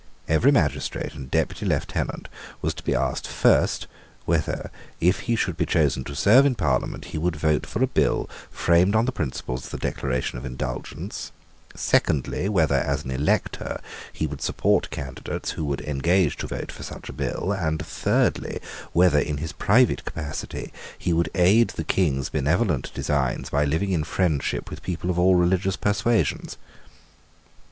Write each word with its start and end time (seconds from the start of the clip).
Every 0.27 0.51
magistrate 0.51 1.13
and 1.13 1.29
Deputy 1.29 1.63
Lieutenant 1.63 2.27
was 2.59 2.73
to 2.73 2.83
be 2.83 2.95
asked, 2.95 3.27
first, 3.27 3.85
whether, 4.25 4.71
if 4.99 5.19
he 5.29 5.35
should 5.35 5.57
be 5.57 5.67
chosen 5.67 6.03
to 6.05 6.15
serve 6.15 6.43
in 6.43 6.55
Parliament, 6.55 7.05
he 7.13 7.19
would 7.19 7.35
vote 7.35 7.67
for 7.67 7.83
a 7.83 7.87
bill 7.87 8.27
framed 8.49 8.95
on 8.95 9.05
the 9.05 9.11
principles 9.11 9.65
of 9.65 9.69
the 9.69 9.77
Declaration 9.77 10.39
of 10.39 10.43
Indulgence; 10.43 11.31
secondly, 11.75 12.49
whether, 12.49 12.73
as 12.77 13.03
an 13.03 13.11
elector, 13.11 13.79
he 14.11 14.25
would 14.25 14.41
support 14.41 14.89
candidates 14.89 15.51
who 15.51 15.63
would 15.65 15.81
engage 15.81 16.35
to 16.37 16.47
vote 16.47 16.71
for 16.71 16.81
such 16.81 17.07
a 17.07 17.13
bill 17.13 17.51
and, 17.51 17.85
thirdly, 17.85 18.59
whether, 18.93 19.19
in 19.19 19.37
his 19.37 19.51
private 19.51 20.03
capacity, 20.03 20.73
he 20.97 21.13
would 21.13 21.29
aid 21.35 21.67
the 21.77 21.83
King's 21.83 22.29
benevolent 22.29 22.91
designs 22.95 23.51
by 23.51 23.65
living 23.65 23.91
in 23.91 24.03
friendship 24.03 24.71
with 24.71 24.81
people 24.81 25.11
of 25.11 25.19
all 25.19 25.35
religious 25.35 25.75
persuasions. 25.75 26.57